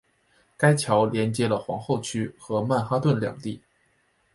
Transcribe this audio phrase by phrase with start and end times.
[0.57, 3.61] 该桥连接了皇后区和曼哈顿两地。